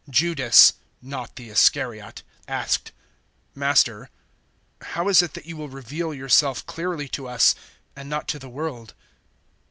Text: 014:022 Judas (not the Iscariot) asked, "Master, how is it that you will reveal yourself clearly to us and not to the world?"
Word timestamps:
014:022 0.07 0.09
Judas 0.09 0.73
(not 0.99 1.35
the 1.35 1.49
Iscariot) 1.51 2.23
asked, 2.47 2.91
"Master, 3.53 4.09
how 4.97 5.07
is 5.09 5.21
it 5.21 5.35
that 5.35 5.45
you 5.45 5.55
will 5.55 5.69
reveal 5.69 6.11
yourself 6.11 6.65
clearly 6.65 7.07
to 7.09 7.27
us 7.27 7.53
and 7.95 8.09
not 8.09 8.27
to 8.29 8.39
the 8.39 8.49
world?" 8.49 8.95